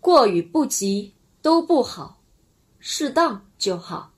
[0.00, 2.20] 过与不及都不好，
[2.78, 4.12] 适当就好。